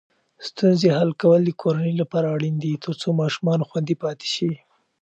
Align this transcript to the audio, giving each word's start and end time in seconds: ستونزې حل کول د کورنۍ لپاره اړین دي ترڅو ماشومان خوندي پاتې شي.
ستونزې 0.47 0.87
حل 0.97 1.09
کول 1.21 1.41
د 1.45 1.51
کورنۍ 1.61 1.93
لپاره 2.01 2.27
اړین 2.35 2.55
دي 2.63 2.73
ترڅو 2.83 3.09
ماشومان 3.21 3.59
خوندي 3.67 3.95
پاتې 4.03 4.27
شي. 4.35 4.51